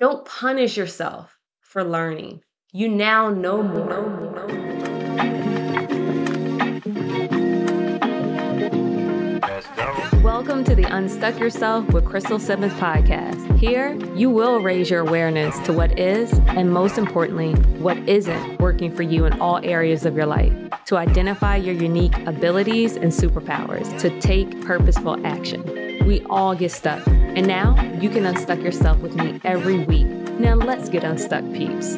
[0.00, 2.42] Don't punish yourself for learning.
[2.70, 4.46] You now know more.
[10.22, 13.58] Welcome to the Unstuck Yourself with Crystal Simmons podcast.
[13.58, 18.94] Here, you will raise your awareness to what is, and most importantly, what isn't working
[18.94, 20.52] for you in all areas of your life,
[20.84, 25.64] to identify your unique abilities and superpowers, to take purposeful action.
[26.06, 27.04] We all get stuck,
[27.38, 30.08] and now you can unstuck yourself with me every week.
[30.40, 31.96] Now, let's get unstuck, peeps.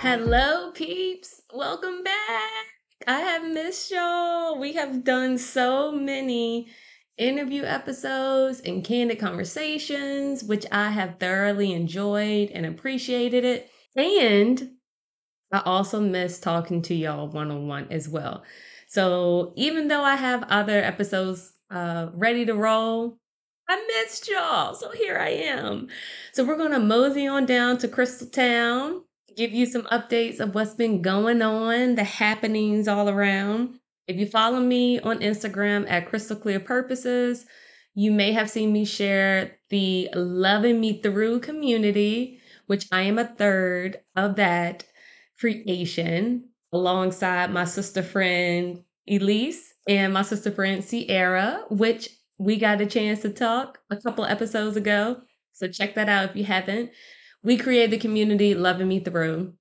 [0.00, 1.42] Hello, peeps.
[1.52, 2.64] Welcome back.
[3.06, 4.58] I have missed y'all.
[4.58, 6.68] We have done so many
[7.18, 13.68] interview episodes and candid conversations, which I have thoroughly enjoyed and appreciated it.
[13.94, 14.70] And
[15.52, 18.42] I also miss talking to y'all one on one as well.
[18.88, 23.18] So even though I have other episodes uh, ready to roll,
[23.68, 24.74] I missed y'all.
[24.74, 25.88] So here I am.
[26.32, 29.02] So we're going to mosey on down to Crystal Town
[29.38, 33.78] give you some updates of what's been going on, the happenings all around.
[34.08, 37.46] If you follow me on Instagram at Crystal Clear Purposes,
[37.94, 43.28] you may have seen me share the Loving Me Through community, which I am a
[43.28, 44.84] third of that
[45.38, 52.86] creation alongside my sister friend Elise and my sister friend Sierra, which we got a
[52.86, 55.20] chance to talk a couple episodes ago.
[55.52, 56.90] So check that out if you haven't.
[57.42, 59.54] We create the community loving me through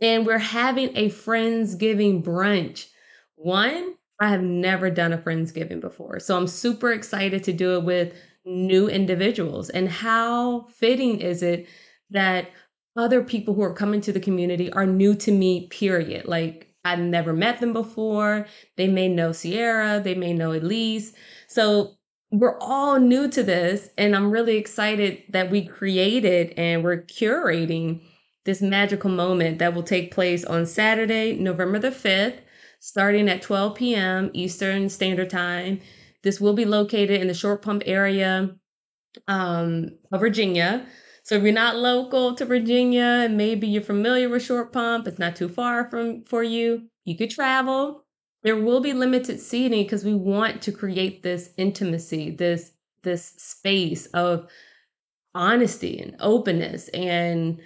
[0.00, 2.86] and we're having a friendsgiving brunch.
[3.36, 7.84] One i have never done a friendsgiving before so i'm super excited to do it
[7.84, 8.12] with
[8.48, 9.70] new individuals.
[9.70, 11.66] And how fitting is it
[12.10, 12.48] that
[12.98, 16.26] other people who are coming to the community are new to me period.
[16.26, 18.46] Like I've never met them before.
[18.76, 20.00] They may know sierra.
[20.00, 21.14] They may know elise.
[21.46, 21.94] So
[22.32, 28.02] we're all new to this and i'm really excited that we created and we're curating
[28.44, 32.40] this magical moment that will take place on saturday november the 5th
[32.80, 35.80] starting at 12 p.m eastern standard time.
[36.22, 38.50] This will be located in the short pump area
[39.26, 40.86] um, of virginia
[41.28, 45.18] so if you're not local to virginia and maybe you're familiar with short pump it's
[45.18, 48.04] not too far from for you you could travel
[48.42, 52.72] there will be limited seating because we want to create this intimacy, this
[53.02, 54.48] this space of
[55.34, 57.60] honesty and openness and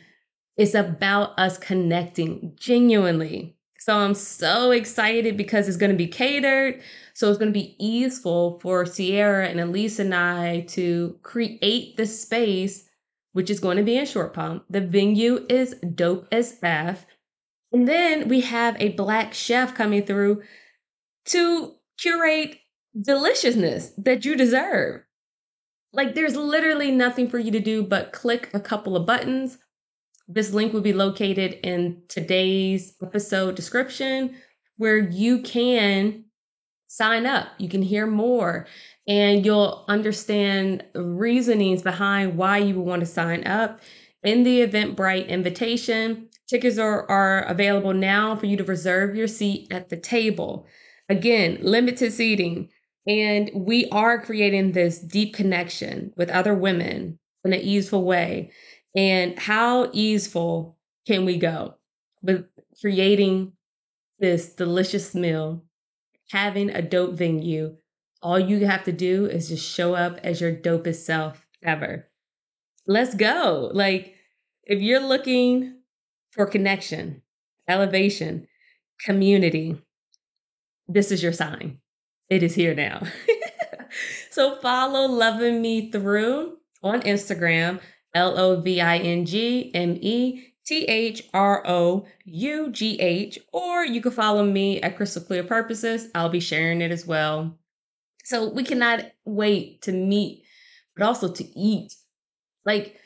[0.57, 3.57] it's about us connecting genuinely.
[3.79, 6.83] So I'm so excited because it's going to be catered.
[7.15, 12.21] So it's going to be easeful for Sierra and Elise and I to create this
[12.21, 12.89] space,
[13.33, 14.65] which is going to be in Short Pump.
[14.69, 17.07] The venue is dope as F.
[17.73, 20.43] And then we have a black chef coming through
[21.27, 22.59] to curate
[23.01, 25.03] deliciousness that you deserve.
[25.93, 29.59] Like there's literally nothing for you to do but click a couple of buttons.
[30.29, 34.37] This link will be located in today's episode description
[34.77, 36.25] where you can
[36.89, 37.49] sign up.
[37.59, 38.67] You can hear more
[39.07, 43.81] and you'll understand the reasonings behind why you would want to sign up.
[44.23, 49.73] In the Eventbrite invitation, tickets are, are available now for you to reserve your seat
[49.73, 50.67] at the table.
[51.09, 52.69] Again, limited seating.
[53.07, 58.53] And we are creating this deep connection with other women in an easeful way.
[58.95, 61.75] And how easeful can we go
[62.23, 62.47] with
[62.81, 63.53] creating
[64.21, 65.65] this delicious meal,
[66.31, 67.77] having a dope venue?
[68.23, 72.09] All you have to do is just show up as your dopest self ever.
[72.87, 73.71] Let's go.
[73.73, 74.15] Like,
[74.65, 75.81] if you're looking
[76.31, 77.23] for connection,
[77.69, 78.47] elevation,
[79.05, 79.77] community,
[80.87, 81.79] this is your sign.
[82.29, 83.03] It is here now.
[84.31, 87.81] so follow Loving Me Through on Instagram,
[88.15, 93.39] L O V I N G M E T H R O U G H,
[93.53, 96.09] or you can follow me at Crystal Clear Purposes.
[96.15, 97.59] I'll be sharing it as well.
[98.25, 100.45] So we cannot wait to meet,
[100.97, 101.95] but also to eat.
[102.65, 102.97] Like,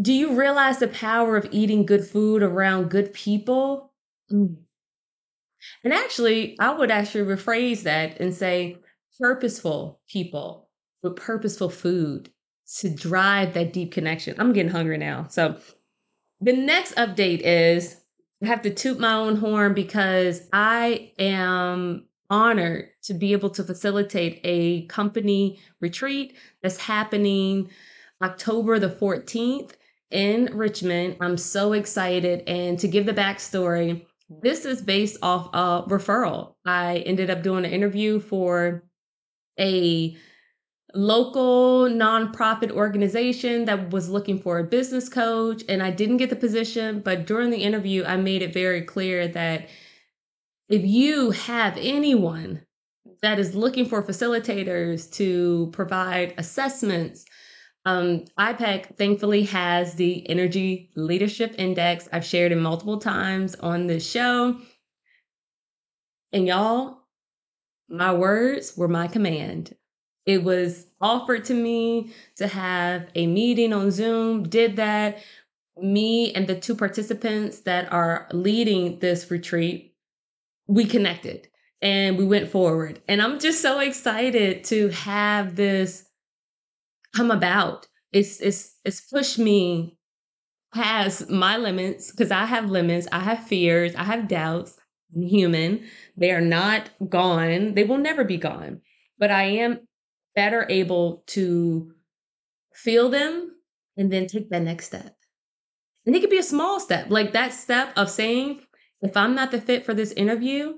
[0.00, 3.92] do you realize the power of eating good food around good people?
[4.30, 4.56] Mm.
[5.84, 8.78] And actually, I would actually rephrase that and say
[9.18, 10.68] purposeful people
[11.02, 12.30] with purposeful food
[12.78, 14.34] to drive that deep connection.
[14.38, 15.26] I'm getting hungry now.
[15.28, 15.58] So
[16.40, 18.00] the next update is
[18.42, 23.62] I have to toot my own horn because I am honored to be able to
[23.62, 27.68] facilitate a company retreat that's happening
[28.22, 29.72] October the 14th
[30.10, 31.18] in Richmond.
[31.20, 32.42] I'm so excited.
[32.48, 36.54] And to give the backstory, this is based off a referral.
[36.64, 38.82] I ended up doing an interview for
[39.60, 40.16] a
[40.94, 46.36] local nonprofit organization that was looking for a business coach and I didn't get the
[46.36, 49.68] position, but during the interview I made it very clear that
[50.72, 52.62] if you have anyone
[53.20, 57.26] that is looking for facilitators to provide assessments,
[57.84, 62.08] um, IPEC thankfully has the Energy Leadership Index.
[62.10, 64.56] I've shared it multiple times on this show.
[66.32, 67.00] And y'all,
[67.90, 69.76] my words were my command.
[70.24, 75.18] It was offered to me to have a meeting on Zoom, did that.
[75.76, 79.91] Me and the two participants that are leading this retreat,
[80.72, 81.48] we connected
[81.82, 83.02] and we went forward.
[83.08, 86.08] And I'm just so excited to have this
[87.14, 87.86] come about.
[88.12, 89.98] It's it's it's pushed me
[90.72, 94.78] past my limits because I have limits, I have fears, I have doubts.
[95.14, 95.84] I'm human.
[96.16, 97.74] They are not gone.
[97.74, 98.80] They will never be gone.
[99.18, 99.80] But I am
[100.34, 101.92] better able to
[102.74, 103.54] feel them
[103.98, 105.14] and then take that next step.
[106.06, 108.62] And it could be a small step, like that step of saying,
[109.02, 110.74] if I'm not the fit for this interview,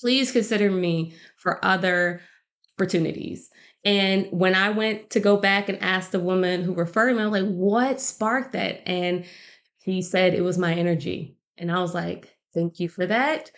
[0.00, 2.20] please consider me for other
[2.76, 3.50] opportunities.
[3.84, 7.26] And when I went to go back and ask the woman who referred me, I
[7.26, 8.86] was like, what sparked that?
[8.88, 9.24] And
[9.82, 11.36] he said it was my energy.
[11.58, 13.50] And I was like, thank you for that.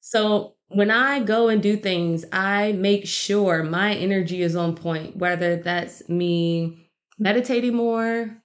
[0.00, 5.16] So when I go and do things, I make sure my energy is on point,
[5.16, 8.39] whether that's me meditating more,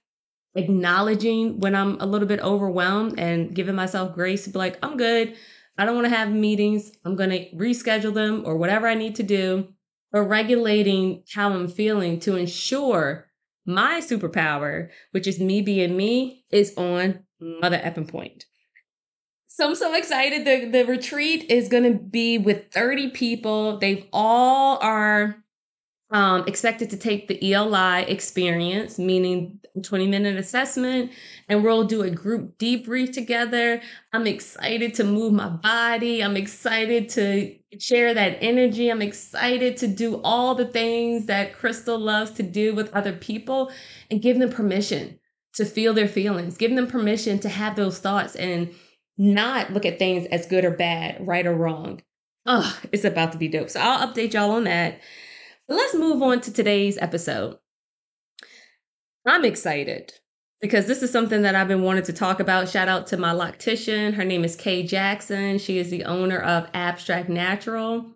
[0.56, 4.96] acknowledging when I'm a little bit overwhelmed and giving myself grace to be like, I'm
[4.96, 5.36] good.
[5.78, 6.92] I don't want to have meetings.
[7.04, 9.68] I'm going to reschedule them or whatever I need to do
[10.12, 13.26] or regulating how I'm feeling to ensure
[13.66, 18.46] my superpower, which is me being me, is on mother effing point.
[19.48, 20.44] So I'm so excited.
[20.44, 23.78] The the retreat is gonna be with 30 people.
[23.78, 25.36] They've all are
[26.10, 31.10] um, expected to take the ELI experience, meaning 20 minute assessment,
[31.48, 33.82] and we'll do a group debrief together.
[34.12, 36.22] I'm excited to move my body.
[36.22, 38.88] I'm excited to share that energy.
[38.88, 43.70] I'm excited to do all the things that Crystal loves to do with other people
[44.10, 45.18] and give them permission
[45.54, 48.72] to feel their feelings, give them permission to have those thoughts and
[49.18, 52.02] not look at things as good or bad, right or wrong.
[52.44, 53.70] Oh, it's about to be dope.
[53.70, 55.00] So I'll update y'all on that.
[55.68, 57.58] Let's move on to today's episode.
[59.26, 60.12] I'm excited
[60.60, 62.68] because this is something that I've been wanting to talk about.
[62.68, 64.14] Shout out to my loctician.
[64.14, 65.58] Her name is Kay Jackson.
[65.58, 68.06] She is the owner of Abstract Natural.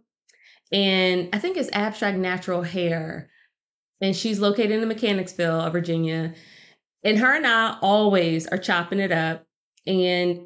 [0.71, 3.29] And I think it's Abstract Natural Hair.
[4.01, 6.35] And she's located in Mechanicsville, Virginia.
[7.03, 9.45] And her and I always are chopping it up.
[9.89, 10.43] And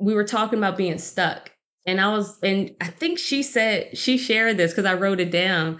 [0.00, 1.52] we were talking about being stuck.
[1.86, 5.30] And I was, and I think she said, she shared this because I wrote it
[5.30, 5.78] down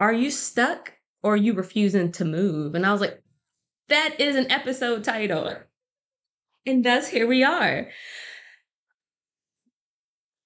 [0.00, 2.74] are you stuck or are you refusing to move?
[2.74, 3.22] And I was like,
[3.88, 5.56] that is an episode title.
[6.66, 7.88] And thus here we are.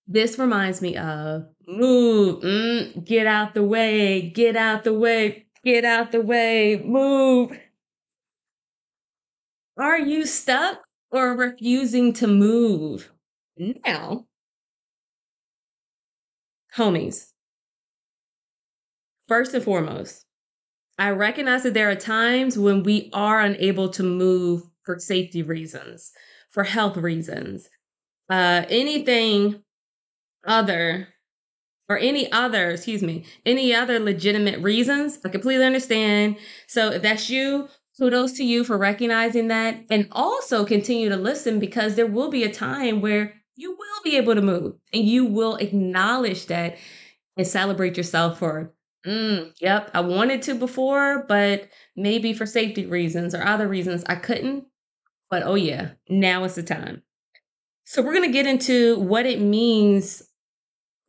[0.06, 5.84] This reminds me of move, mm, get out the way, get out the way, get
[5.84, 7.58] out the way, move.
[9.78, 13.10] Are you stuck or refusing to move?
[13.56, 14.26] Now,
[16.76, 17.31] homies,
[19.32, 20.26] First and foremost,
[20.99, 26.12] I recognize that there are times when we are unable to move for safety reasons,
[26.51, 27.67] for health reasons,
[28.29, 29.62] uh, anything
[30.46, 31.08] other
[31.89, 35.19] or any other, excuse me, any other legitimate reasons.
[35.24, 36.36] I completely understand.
[36.67, 41.58] So if that's you, kudos to you for recognizing that and also continue to listen
[41.58, 45.24] because there will be a time where you will be able to move and you
[45.24, 46.77] will acknowledge that
[47.39, 48.74] and celebrate yourself for
[49.06, 54.15] Mm, yep, I wanted to before, but maybe for safety reasons or other reasons I
[54.15, 54.67] couldn't.
[55.29, 57.03] But oh yeah, now is the time.
[57.85, 60.23] So we're going to get into what it means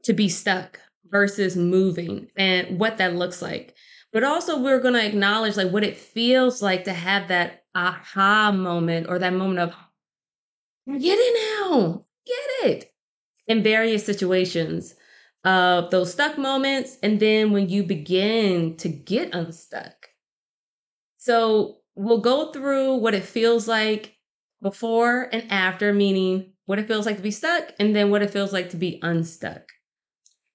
[0.03, 3.75] to be stuck versus moving and what that looks like.
[4.11, 8.51] But also we're going to acknowledge like what it feels like to have that aha
[8.51, 9.75] moment or that moment of
[10.99, 12.05] get it now.
[12.25, 12.93] Get it.
[13.47, 14.95] In various situations
[15.43, 20.07] of those stuck moments and then when you begin to get unstuck.
[21.17, 24.15] So we'll go through what it feels like
[24.61, 28.31] before and after, meaning what it feels like to be stuck and then what it
[28.31, 29.63] feels like to be unstuck.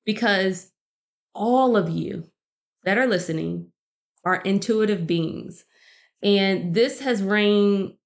[0.04, 0.71] Because
[1.35, 2.25] all of you
[2.85, 3.71] that are listening
[4.25, 5.64] are intuitive beings.
[6.23, 7.97] And this has rang,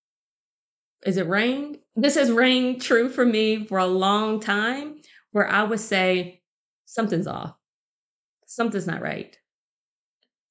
[1.07, 1.79] is it rang?
[1.95, 4.97] This has rang true for me for a long time
[5.31, 6.42] where I would say,
[6.93, 7.55] something's off.
[8.47, 9.37] Something's not right.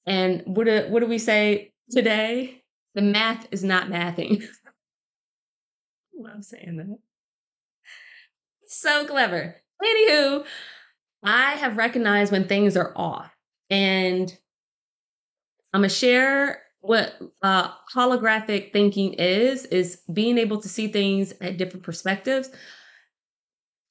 [0.06, 2.64] And what do, what do we say today?
[2.96, 4.44] The math is not mathing.
[6.34, 6.98] I'm saying that.
[8.68, 9.56] So clever.
[9.84, 10.46] Anywho,
[11.24, 13.32] I have recognized when things are off.
[13.70, 14.36] And
[15.74, 21.58] I'm gonna share what uh, holographic thinking is is being able to see things at
[21.58, 22.50] different perspectives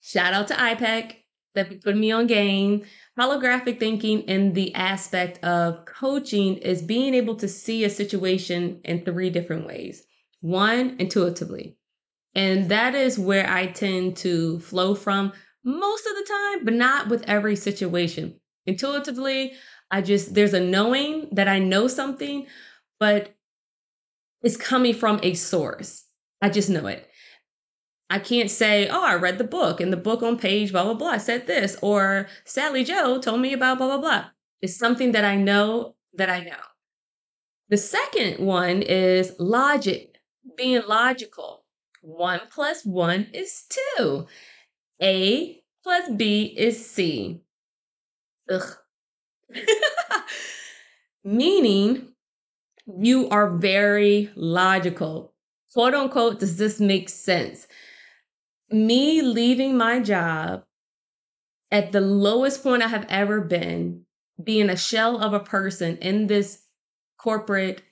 [0.02, 1.14] shout out to ipec
[1.54, 2.82] that put me on game
[3.18, 9.04] holographic thinking in the aspect of coaching is being able to see a situation in
[9.04, 10.04] three different ways
[10.40, 11.76] one intuitively
[12.34, 15.32] and that is where i tend to flow from
[15.64, 19.52] most of the time but not with every situation intuitively
[19.90, 22.46] i just there's a knowing that i know something
[22.98, 23.34] but
[24.42, 26.04] it's coming from a source.
[26.42, 27.09] I just know it.
[28.10, 30.94] I can't say, oh, I read the book and the book on page, blah, blah,
[30.94, 34.24] blah, said this, or Sally Joe told me about blah, blah, blah.
[34.60, 36.58] It's something that I know that I know.
[37.68, 40.16] The second one is logic,
[40.56, 41.64] being logical.
[42.02, 44.26] One plus one is two.
[45.00, 47.40] A plus B is C.
[48.50, 48.76] Ugh.
[51.24, 52.08] Meaning,
[52.98, 55.32] you are very logical.
[55.72, 57.68] Quote unquote, does this make sense?
[58.70, 60.64] Me leaving my job
[61.70, 64.04] at the lowest point I have ever been,
[64.42, 66.62] being a shell of a person in this
[67.18, 67.82] corporate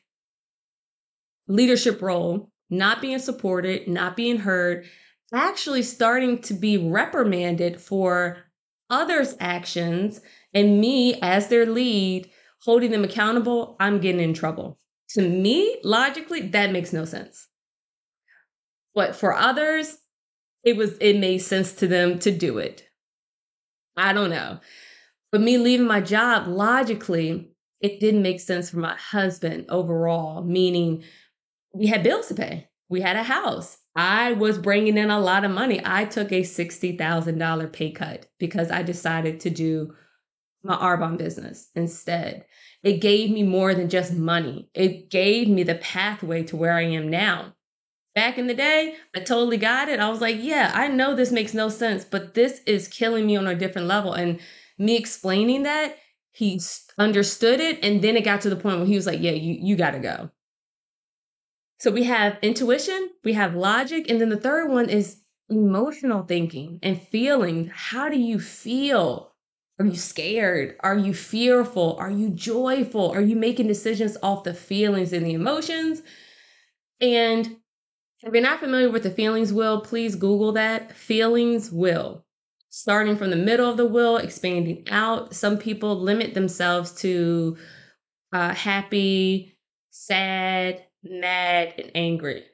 [1.49, 4.87] leadership role, not being supported, not being heard,
[5.33, 8.39] actually starting to be reprimanded for
[8.91, 10.21] others' actions,
[10.55, 12.31] and me as their lead
[12.63, 14.79] holding them accountable, I'm getting in trouble.
[15.11, 17.49] To me, logically, that makes no sense.
[18.95, 19.99] But for others,
[20.65, 22.89] it was it made sense to them to do it.
[23.97, 24.61] I don't know.
[25.31, 27.51] But me leaving my job, logically,
[27.81, 31.05] it didn't make sense for my husband overall, meaning
[31.75, 32.69] we had bills to pay.
[32.89, 33.79] We had a house.
[33.95, 35.81] I was bringing in a lot of money.
[35.85, 39.95] I took a $60,000 pay cut because I decided to do
[40.63, 42.47] my Arbonne business instead.
[42.83, 44.71] It gave me more than just money.
[44.75, 47.55] It gave me the pathway to where I am now.
[48.19, 50.01] Back in the day, I totally got it.
[50.01, 53.37] I was like, yeah, I know this makes no sense, but this is killing me
[53.37, 54.13] on a different level.
[54.13, 54.41] And
[54.77, 55.95] me explaining that,
[56.33, 56.61] he
[56.99, 57.79] understood it.
[57.85, 59.93] And then it got to the point where he was like, yeah, you, you got
[59.93, 60.33] to go.
[61.79, 66.81] So we have intuition, we have logic, and then the third one is emotional thinking
[66.83, 67.71] and feeling.
[67.73, 69.33] How do you feel?
[69.79, 70.75] Are you scared?
[70.81, 71.95] Are you fearful?
[72.01, 73.13] Are you joyful?
[73.13, 76.03] Are you making decisions off the feelings and the emotions?
[77.01, 77.59] And
[78.23, 80.93] if you're not familiar with the feelings wheel, please Google that.
[80.93, 82.25] Feelings wheel.
[82.71, 85.35] Starting from the middle of the wheel, expanding out.
[85.35, 87.57] Some people limit themselves to
[88.33, 89.57] uh, happy,
[89.91, 92.45] sad, mad, and angry.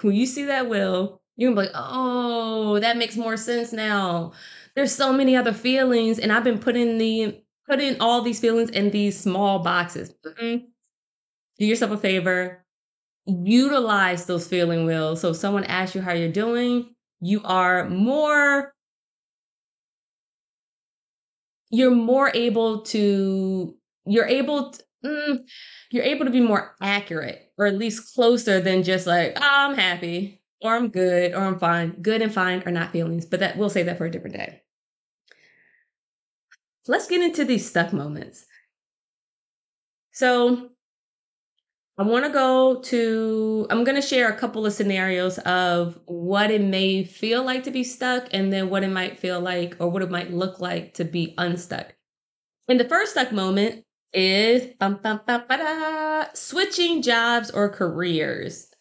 [0.00, 4.32] When you see that wheel, you're gonna be like, oh, that makes more sense now
[4.74, 8.90] there's so many other feelings and i've been putting the putting all these feelings in
[8.90, 10.64] these small boxes mm-hmm.
[11.58, 12.64] do yourself a favor
[13.44, 18.72] utilize those feeling wheels so if someone asks you how you're doing you are more
[21.70, 25.38] you're more able to you're able to, mm,
[25.90, 29.74] you're able to be more accurate or at least closer than just like oh, i'm
[29.74, 31.90] happy or I'm good, or I'm fine.
[32.02, 34.62] Good and fine are not feelings, but that we'll save that for a different day.
[36.86, 38.44] Let's get into these stuck moments.
[40.12, 40.69] So
[42.00, 46.50] I want to go to, I'm going to share a couple of scenarios of what
[46.50, 49.90] it may feel like to be stuck and then what it might feel like or
[49.90, 51.94] what it might look like to be unstuck.
[52.68, 58.72] And the first stuck moment is bum, bum, bum, switching jobs or careers.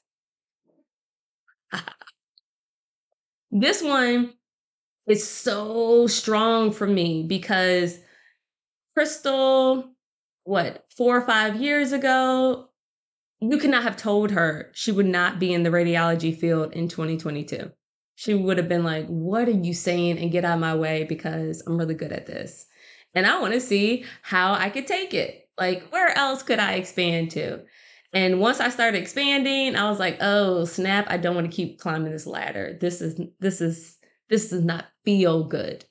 [3.51, 4.31] this one
[5.07, 7.99] is so strong for me because
[8.95, 9.91] Crystal,
[10.45, 12.68] what, four or five years ago,
[13.41, 16.87] you could not have told her she would not be in the radiology field in
[16.87, 17.71] 2022.
[18.15, 20.19] She would have been like, What are you saying?
[20.19, 22.65] And get out of my way because I'm really good at this.
[23.15, 25.49] And I want to see how I could take it.
[25.57, 27.63] Like, where else could I expand to?
[28.13, 31.79] And once I started expanding, I was like, oh, snap, I don't want to keep
[31.79, 32.77] climbing this ladder.
[32.79, 33.97] This is this is
[34.29, 35.85] this does not feel good.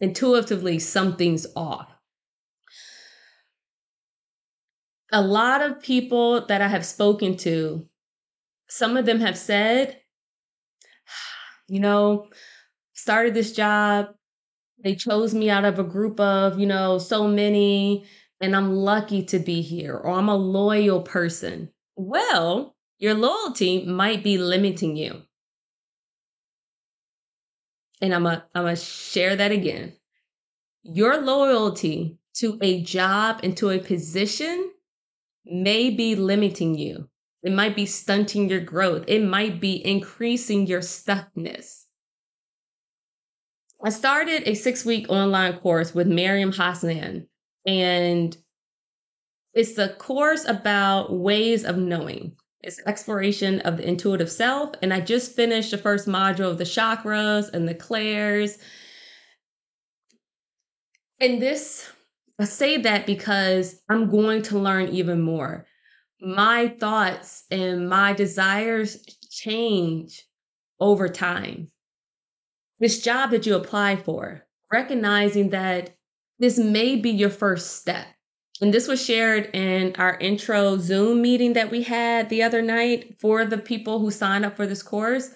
[0.00, 1.95] Intuitively, something's off.
[5.16, 7.88] A lot of people that I have spoken to,
[8.68, 9.98] some of them have said,
[11.68, 12.28] you know,
[12.92, 14.08] started this job.
[14.84, 18.04] They chose me out of a group of, you know, so many
[18.42, 21.70] and I'm lucky to be here, or I'm a loyal person.
[21.96, 25.22] Well, your loyalty might be limiting you.
[28.02, 29.94] And I'm going I'm to share that again.
[30.82, 34.72] Your loyalty to a job and to a position
[35.46, 37.08] may be limiting you.
[37.42, 39.04] It might be stunting your growth.
[39.06, 41.84] It might be increasing your stuckness.
[43.84, 47.28] I started a six week online course with Miriam Hassan,
[47.66, 48.36] and
[49.52, 52.36] it's the course about ways of knowing.
[52.62, 54.74] It's exploration of the intuitive self.
[54.82, 58.58] And I just finished the first module of the chakras and the clairs.
[61.20, 61.90] And this,
[62.38, 65.66] I say that because I'm going to learn even more.
[66.20, 70.24] My thoughts and my desires change
[70.78, 71.70] over time.
[72.78, 75.96] This job that you apply for, recognizing that
[76.38, 78.06] this may be your first step.
[78.60, 83.18] And this was shared in our intro Zoom meeting that we had the other night
[83.18, 85.30] for the people who signed up for this course.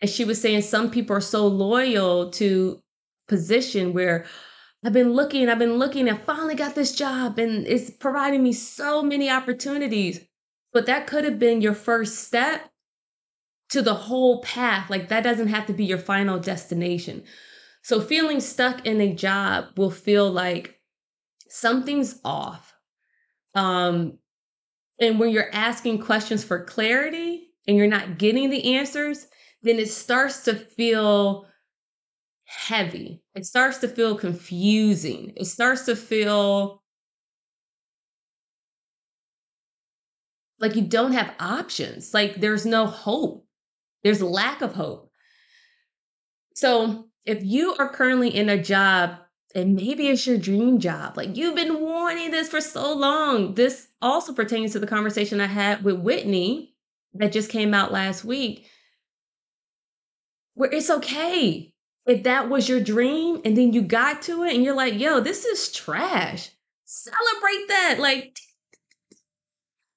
[0.00, 2.82] And she was saying some people are so loyal to
[3.28, 4.26] position where
[4.84, 8.52] I've been looking, I've been looking, and finally got this job, and it's providing me
[8.52, 10.20] so many opportunities.
[10.72, 12.70] But that could have been your first step
[13.70, 14.88] to the whole path.
[14.88, 17.24] Like that doesn't have to be your final destination.
[17.82, 20.80] So feeling stuck in a job will feel like
[21.48, 22.74] something's off.
[23.54, 24.18] Um,
[25.00, 29.26] and when you're asking questions for clarity and you're not getting the answers,
[29.62, 31.46] then it starts to feel
[32.50, 33.22] heavy.
[33.34, 35.32] It starts to feel confusing.
[35.36, 36.82] It starts to feel
[40.58, 43.46] like you don't have options, like there's no hope,
[44.02, 45.10] there's lack of hope.
[46.54, 49.16] So, if you are currently in a job
[49.54, 51.16] and maybe it's your dream job.
[51.16, 53.54] Like you've been wanting this for so long.
[53.54, 56.74] This also pertains to the conversation I had with Whitney
[57.14, 58.66] that just came out last week,
[60.54, 61.69] where it's okay
[62.10, 65.20] if that was your dream and then you got to it and you're like, yo,
[65.20, 66.50] this is trash.
[66.84, 67.96] Celebrate that.
[68.00, 68.36] Like,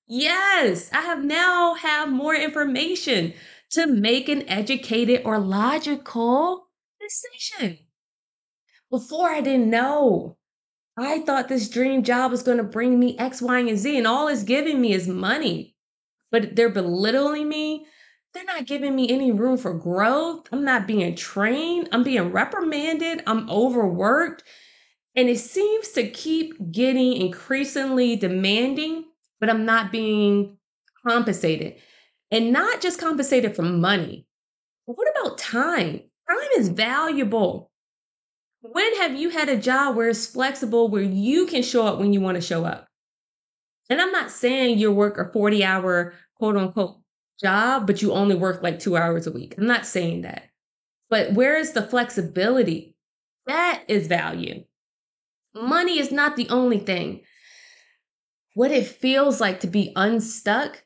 [0.06, 3.34] yes, I have now have more information
[3.72, 6.68] to make an educated or logical
[7.02, 7.80] decision.
[8.92, 10.38] Before I didn't know.
[10.96, 14.06] I thought this dream job was going to bring me X, Y, and Z, and
[14.06, 15.76] all it's giving me is money.
[16.30, 17.88] But they're belittling me.
[18.34, 20.48] They're not giving me any room for growth.
[20.52, 21.90] I'm not being trained.
[21.92, 23.22] I'm being reprimanded.
[23.28, 24.44] I'm overworked.
[25.16, 29.06] And it seems to keep getting increasingly demanding,
[29.40, 30.58] but I'm not being
[31.06, 31.76] compensated.
[32.32, 34.26] And not just compensated for money.
[34.88, 36.02] But what about time?
[36.28, 37.72] Time is valuable.
[38.62, 42.14] When have you had a job where it's flexible, where you can show up when
[42.14, 42.88] you want to show up?
[43.90, 47.03] And I'm not saying you work a 40 hour quote unquote
[47.44, 49.56] job, but you only work like two hours a week.
[49.58, 50.50] I'm not saying that.
[51.10, 52.96] But where is the flexibility?
[53.46, 54.64] That is value.
[55.54, 57.22] Money is not the only thing.
[58.56, 60.84] What it feels like to be unstuck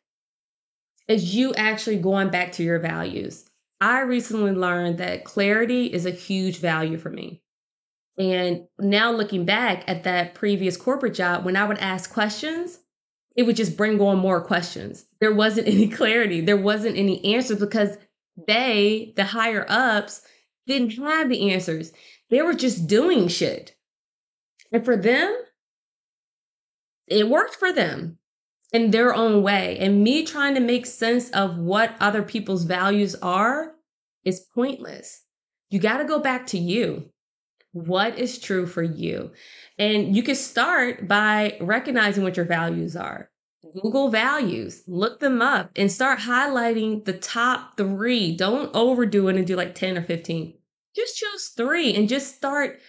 [1.07, 3.45] is you actually going back to your values.
[3.79, 7.41] I recently learned that clarity is a huge value for me.
[8.17, 12.79] And now looking back at that previous corporate job, when I would ask questions,
[13.37, 15.05] it would just bring on more questions.
[15.21, 17.97] There wasn't any clarity, there wasn't any answers because
[18.47, 20.21] they, the higher ups,
[20.65, 21.93] didn't have the answers.
[22.29, 23.75] They were just doing shit.
[24.71, 25.33] And for them,
[27.07, 28.17] it worked for them
[28.73, 29.77] in their own way.
[29.79, 33.75] And me trying to make sense of what other people's values are
[34.25, 35.23] is pointless.
[35.69, 37.09] You got to go back to you.
[37.85, 39.31] What is true for you?
[39.77, 43.29] And you can start by recognizing what your values are.
[43.83, 48.35] Google values, look them up and start highlighting the top three.
[48.35, 50.57] Don't overdo it and do like 10 or 15.
[50.95, 52.79] Just choose three and just start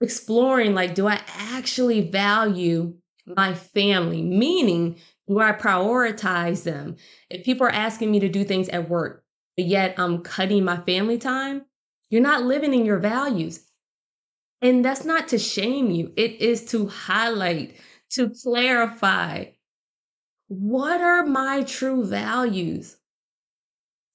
[0.00, 2.94] exploring like, do I actually value
[3.26, 4.22] my family?
[4.22, 6.96] Meaning, do I prioritize them?
[7.30, 9.24] If people are asking me to do things at work,
[9.56, 11.64] but yet I'm cutting my family time,
[12.10, 13.65] you're not living in your values.
[14.62, 17.76] And that's not to shame you, it is to highlight,
[18.10, 19.46] to clarify
[20.48, 22.96] what are my true values?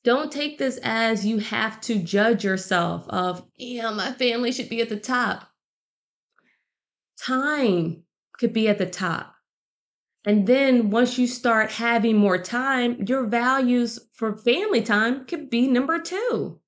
[0.03, 4.81] Don't take this as you have to judge yourself of, yeah, my family should be
[4.81, 5.51] at the top.
[7.19, 8.03] Time
[8.39, 9.35] could be at the top.
[10.25, 15.67] And then once you start having more time, your values for family time could be
[15.67, 16.60] number two.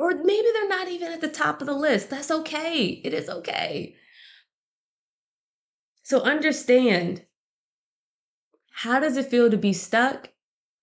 [0.00, 2.08] Or maybe they're not even at the top of the list.
[2.08, 3.02] That's okay.
[3.04, 3.94] It is okay.
[6.04, 7.26] So understand
[8.72, 10.30] how does it feel to be stuck?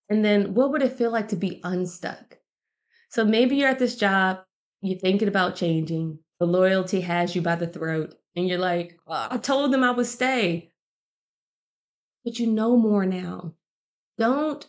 [0.08, 2.38] And then what would it feel like to be unstuck?
[3.08, 4.38] So maybe you're at this job,
[4.82, 9.26] you're thinking about changing, the loyalty has you by the throat, and you're like, oh,
[9.32, 10.70] I told them I would stay.
[12.24, 13.54] But you know more now.
[14.16, 14.64] Don't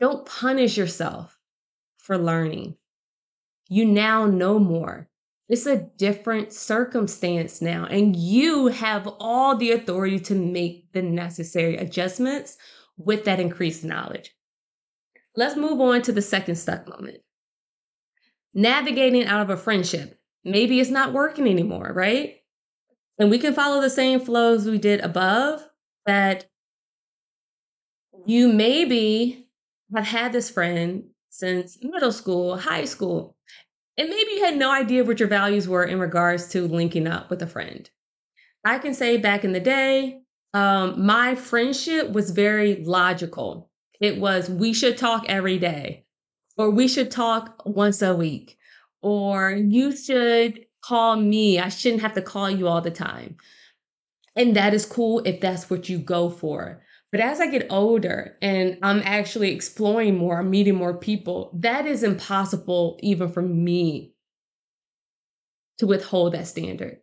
[0.00, 1.38] don't punish yourself
[2.02, 2.76] for learning.
[3.68, 5.08] You now know more.
[5.48, 11.76] It's a different circumstance now, and you have all the authority to make the necessary
[11.76, 12.56] adjustments
[12.96, 14.34] with that increased knowledge.
[15.36, 17.18] Let's move on to the second stuck moment.
[18.54, 20.18] Navigating out of a friendship.
[20.44, 22.36] Maybe it's not working anymore, right?
[23.18, 25.62] And we can follow the same flows we did above
[26.06, 26.46] that
[28.26, 29.48] you maybe
[29.94, 33.34] have had this friend since middle school, high school,
[33.96, 37.30] and maybe you had no idea what your values were in regards to linking up
[37.30, 37.88] with a friend.
[38.64, 40.20] I can say back in the day,
[40.52, 43.70] um, my friendship was very logical.
[43.98, 46.04] It was, we should talk every day,
[46.58, 48.58] or we should talk once a week,
[49.00, 51.58] or you should call me.
[51.58, 53.36] I shouldn't have to call you all the time.
[54.36, 56.82] And that is cool if that's what you go for.
[57.12, 61.86] But as I get older and I'm actually exploring more, I'm meeting more people, that
[61.86, 64.14] is impossible even for me
[65.78, 66.98] to withhold that standard.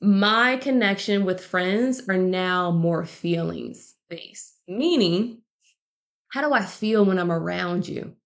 [0.00, 5.42] My connection with friends are now more feelings based, meaning,
[6.28, 8.16] how do I feel when I'm around you?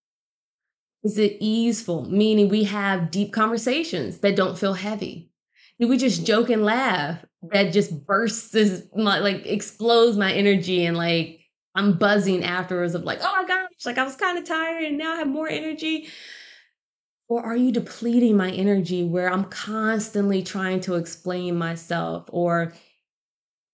[1.02, 2.08] Is it easeful?
[2.08, 5.30] Meaning we have deep conversations that don't feel heavy.
[5.78, 8.54] We just joke and laugh that just bursts
[8.96, 11.40] my like explodes my energy and like
[11.74, 14.96] I'm buzzing afterwards of like, oh my gosh, like I was kind of tired and
[14.96, 16.08] now I have more energy.
[17.28, 22.74] Or are you depleting my energy where I'm constantly trying to explain myself or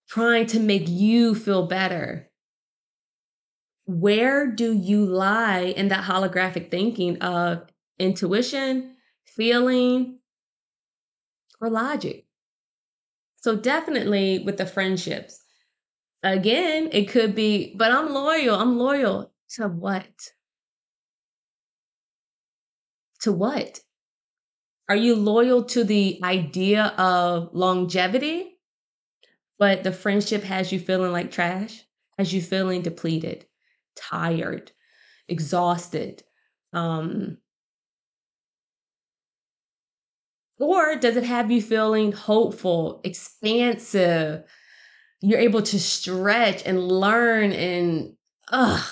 [0.08, 2.30] trying to make you feel better?
[3.86, 8.94] Where do you lie in that holographic thinking of intuition,
[9.26, 10.19] feeling,
[11.60, 12.26] or logic.
[13.36, 15.40] So definitely with the friendships.
[16.22, 18.56] Again, it could be, but I'm loyal.
[18.56, 20.10] I'm loyal to what?
[23.20, 23.80] To what?
[24.88, 28.58] Are you loyal to the idea of longevity,
[29.58, 31.84] but the friendship has you feeling like trash,
[32.18, 33.46] has you feeling depleted,
[33.94, 34.72] tired,
[35.28, 36.22] exhausted,
[36.72, 37.38] um,
[40.60, 44.44] Or does it have you feeling hopeful, expansive?
[45.22, 48.16] You're able to stretch and learn and
[48.48, 48.84] ugh.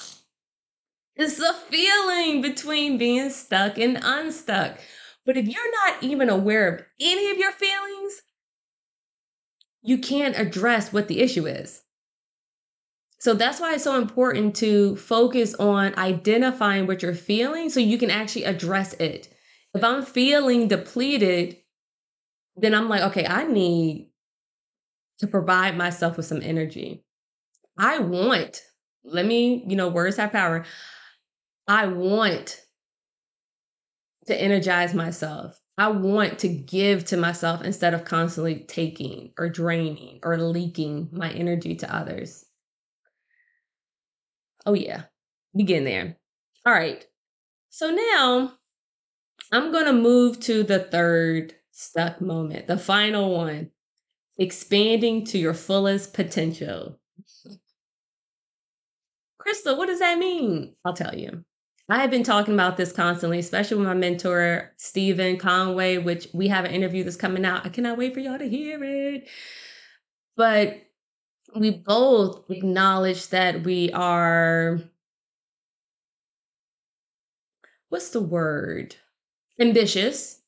[1.15, 4.79] It's a feeling between being stuck and unstuck.
[5.27, 8.23] But if you're not even aware of any of your feelings,
[9.83, 11.83] you can't address what the issue is.
[13.19, 17.99] So that's why it's so important to focus on identifying what you're feeling so you
[17.99, 19.29] can actually address it.
[19.79, 21.59] If I'm feeling depleted,
[22.57, 24.11] then I'm like, okay, I need
[25.21, 27.05] to provide myself with some energy.
[27.79, 28.61] I want,
[29.05, 30.65] let me, you know, words have power.
[31.69, 32.61] I want
[34.27, 35.61] to energize myself.
[35.77, 41.31] I want to give to myself instead of constantly taking or draining or leaking my
[41.31, 42.45] energy to others.
[44.67, 45.03] Oh, yeah,
[45.57, 46.17] begin there.
[46.67, 47.07] All right.
[47.71, 48.58] So now
[49.53, 53.71] I'm going to move to the third stuck moment, the final one
[54.39, 56.99] expanding to your fullest potential.
[59.39, 60.75] Crystal, what does that mean?
[60.85, 61.45] I'll tell you.
[61.89, 66.49] I have been talking about this constantly, especially with my mentor, Stephen Conway, which we
[66.49, 67.65] have an interview that's coming out.
[67.65, 69.29] I cannot wait for y'all to hear it.
[70.37, 70.83] But
[71.57, 74.81] we both acknowledge that we are,
[77.89, 78.95] what's the word?
[79.61, 80.41] Ambitious.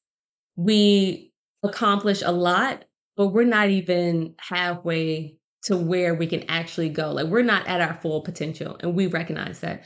[0.57, 2.85] We accomplish a lot,
[3.17, 7.13] but we're not even halfway to where we can actually go.
[7.13, 9.85] Like we're not at our full potential, and we recognize that.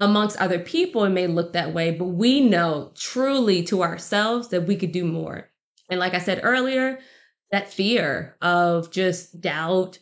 [0.00, 4.66] Amongst other people, it may look that way, but we know truly to ourselves that
[4.66, 5.48] we could do more.
[5.90, 6.98] And like I said earlier,
[7.52, 9.98] that fear of just doubt,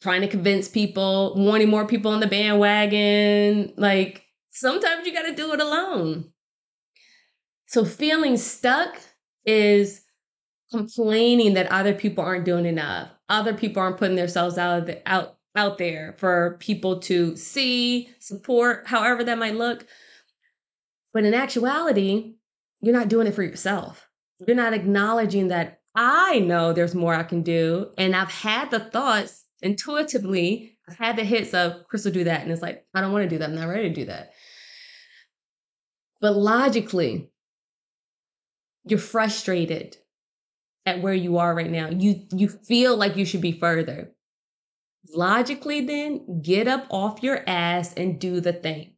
[0.00, 5.34] trying to convince people, wanting more people on the bandwagon, like sometimes you got to
[5.34, 6.30] do it alone.
[7.74, 9.00] So feeling stuck
[9.44, 10.04] is
[10.70, 13.10] complaining that other people aren't doing enough.
[13.28, 18.86] Other people aren't putting themselves out the, out out there for people to see, support,
[18.86, 19.84] however that might look.
[21.12, 22.36] But in actuality,
[22.80, 24.08] you're not doing it for yourself.
[24.46, 27.90] You're not acknowledging that I know there's more I can do.
[27.98, 32.42] And I've had the thoughts intuitively, I've had the hits of Crystal do that.
[32.42, 33.48] And it's like, I don't want to do that.
[33.48, 34.30] I'm not ready to do that.
[36.20, 37.32] But logically,
[38.84, 39.96] you're frustrated
[40.86, 41.88] at where you are right now.
[41.88, 44.12] You you feel like you should be further.
[45.14, 48.94] Logically, then get up off your ass and do the thing.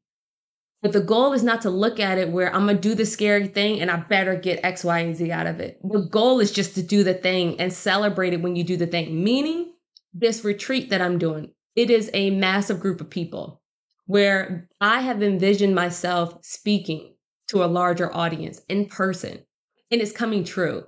[0.83, 3.49] But the goal is not to look at it where I'm gonna do the scary
[3.49, 5.81] thing and I better get X, Y, and Z out of it.
[5.83, 8.87] The goal is just to do the thing and celebrate it when you do the
[8.87, 9.23] thing.
[9.25, 9.73] Meaning,
[10.13, 13.63] this retreat that I'm doing, it is a massive group of people
[14.07, 17.15] where I have envisioned myself speaking
[17.49, 19.45] to a larger audience in person,
[19.91, 20.87] and it's coming true.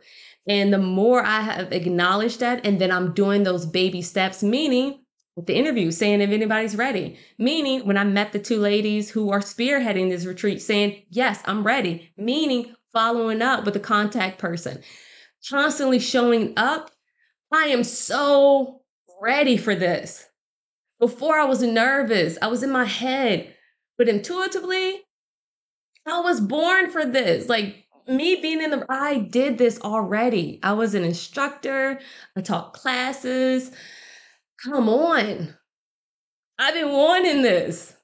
[0.49, 5.01] And the more I have acknowledged that, and then I'm doing those baby steps, meaning
[5.47, 7.19] the interview saying if anybody's ready.
[7.39, 11.65] Meaning, when I met the two ladies who are spearheading this retreat, saying, Yes, I'm
[11.65, 12.11] ready.
[12.17, 14.83] Meaning, following up with a contact person,
[15.49, 16.91] constantly showing up.
[17.53, 18.83] I am so
[19.23, 20.27] ready for this.
[20.99, 23.55] Before I was nervous, I was in my head,
[23.97, 25.03] but intuitively,
[26.07, 27.49] I was born for this.
[27.49, 30.59] Like me being in the, I did this already.
[30.63, 32.01] I was an instructor,
[32.37, 33.71] I taught classes.
[34.65, 35.55] Come on.
[36.59, 37.95] I've been wanting this.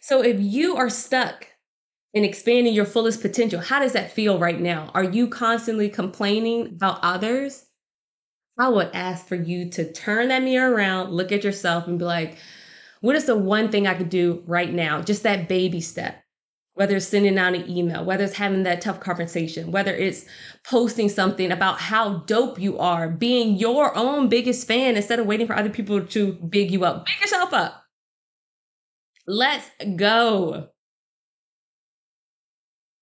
[0.00, 1.46] So if you are stuck
[2.12, 4.90] in expanding your fullest potential, how does that feel right now?
[4.94, 7.66] Are you constantly complaining about others?
[8.58, 12.04] I would ask for you to turn that mirror around, look at yourself, and be
[12.04, 12.36] like,
[13.00, 15.00] what is the one thing I could do right now?
[15.00, 16.22] Just that baby step
[16.80, 20.24] whether it's sending out an email, whether it's having that tough conversation, whether it's
[20.64, 25.46] posting something about how dope you are, being your own biggest fan instead of waiting
[25.46, 27.04] for other people to big you up.
[27.04, 27.84] Big yourself up.
[29.26, 30.70] Let's go.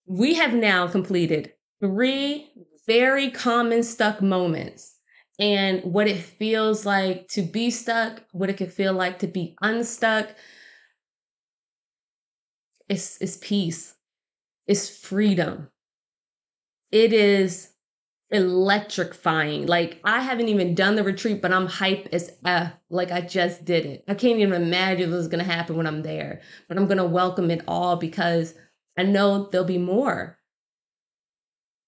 [0.06, 2.50] We have now completed three
[2.84, 4.96] very common stuck moments
[5.38, 9.54] and what it feels like to be stuck, what it could feel like to be
[9.62, 10.30] unstuck
[12.88, 13.94] it's, it's peace.
[14.66, 15.70] It's freedom.
[16.90, 17.70] It is
[18.30, 19.66] electrifying.
[19.66, 22.72] Like I haven't even done the retreat, but I'm hype as F.
[22.90, 24.04] Like I just did it.
[24.08, 26.40] I can't even imagine what's gonna happen when I'm there.
[26.68, 28.54] But I'm gonna welcome it all because
[28.96, 30.38] I know there'll be more.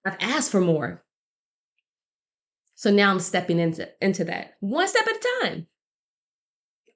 [0.07, 1.03] I've asked for more.
[2.75, 5.67] So now I'm stepping into, into that one step at a time.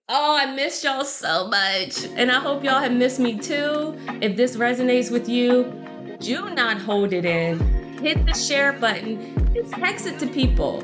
[0.07, 2.05] Oh, I missed y'all so much.
[2.05, 3.97] And I hope y'all have missed me too.
[4.21, 5.73] If this resonates with you,
[6.21, 7.59] do not hold it in.
[8.03, 9.19] Hit the share button
[9.57, 10.83] and text it to people.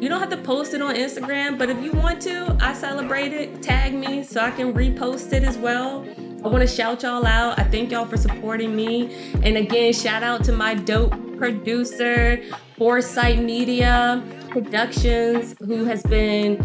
[0.00, 3.34] You don't have to post it on Instagram, but if you want to, I celebrate
[3.34, 3.62] it.
[3.62, 6.06] Tag me so I can repost it as well.
[6.42, 7.58] I want to shout y'all out.
[7.58, 9.34] I thank y'all for supporting me.
[9.42, 12.42] And again, shout out to my dope producer,
[12.78, 16.58] Foresight Media Productions, who has been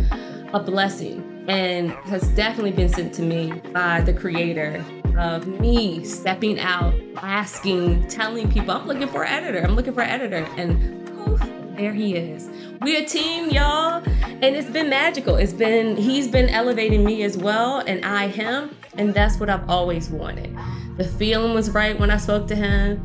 [0.53, 4.83] a blessing and has definitely been sent to me by the creator
[5.17, 9.65] of me stepping out, asking, telling people, I'm looking for an editor.
[9.65, 10.47] I'm looking for an editor.
[10.57, 11.41] And poof,
[11.75, 12.49] there he is.
[12.81, 14.03] We're a team, y'all.
[14.23, 15.36] And it's been magical.
[15.38, 18.75] It's been, he's been elevating me as well, and I him.
[18.97, 20.55] And that's what I've always wanted.
[20.97, 23.03] The feeling was right when I spoke to him.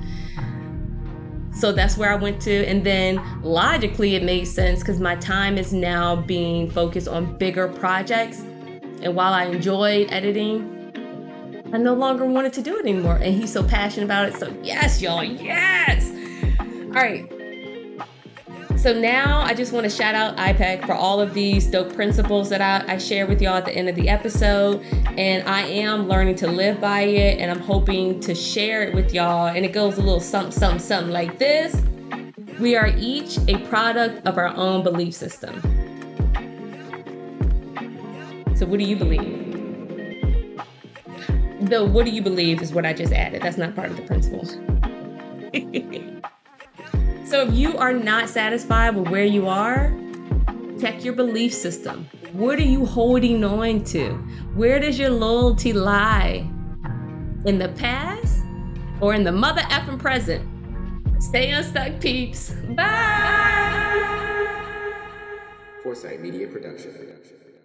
[1.54, 2.66] So that's where I went to.
[2.66, 7.68] And then logically, it made sense because my time is now being focused on bigger
[7.68, 8.40] projects.
[9.02, 10.68] And while I enjoyed editing,
[11.72, 13.16] I no longer wanted to do it anymore.
[13.16, 14.36] And he's so passionate about it.
[14.36, 16.10] So, yes, y'all, yes.
[16.58, 17.41] All right.
[18.82, 22.48] So now I just want to shout out IPEC for all of these dope principles
[22.48, 24.82] that I, I share with y'all at the end of the episode.
[25.16, 29.14] And I am learning to live by it and I'm hoping to share it with
[29.14, 29.46] y'all.
[29.46, 31.80] And it goes a little something, something, something like this.
[32.58, 35.60] We are each a product of our own belief system.
[38.56, 40.58] So, what do you believe?
[41.68, 43.42] The what do you believe is what I just added.
[43.42, 44.56] That's not part of the principles.
[47.32, 49.90] So if you are not satisfied with where you are,
[50.78, 52.06] check your belief system.
[52.32, 54.12] What are you holding on to?
[54.54, 56.46] Where does your loyalty lie?
[57.46, 58.44] In the past
[59.00, 60.46] or in the mother effing present?
[61.22, 62.50] Stay unstuck, peeps.
[62.76, 64.02] Bye.
[65.82, 66.90] Foresight Media Production.